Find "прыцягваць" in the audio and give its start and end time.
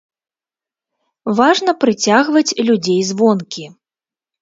1.85-2.57